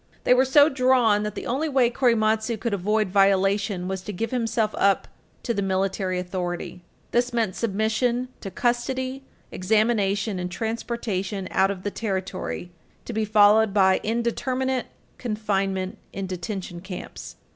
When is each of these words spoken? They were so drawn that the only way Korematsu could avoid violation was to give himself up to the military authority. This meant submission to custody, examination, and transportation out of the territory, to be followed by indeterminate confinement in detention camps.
They 0.23 0.33
were 0.33 0.45
so 0.45 0.67
drawn 0.67 1.21
that 1.21 1.35
the 1.35 1.45
only 1.45 1.69
way 1.69 1.91
Korematsu 1.91 2.57
could 2.59 2.73
avoid 2.73 3.09
violation 3.09 3.87
was 3.87 4.01
to 4.01 4.11
give 4.11 4.31
himself 4.31 4.73
up 4.79 5.07
to 5.43 5.53
the 5.53 5.61
military 5.61 6.17
authority. 6.17 6.81
This 7.11 7.31
meant 7.31 7.55
submission 7.55 8.29
to 8.39 8.49
custody, 8.49 9.21
examination, 9.51 10.39
and 10.39 10.49
transportation 10.49 11.47
out 11.51 11.69
of 11.69 11.83
the 11.83 11.91
territory, 11.91 12.71
to 13.05 13.13
be 13.13 13.25
followed 13.25 13.75
by 13.75 13.99
indeterminate 14.01 14.87
confinement 15.19 15.99
in 16.13 16.25
detention 16.25 16.81
camps. 16.81 17.35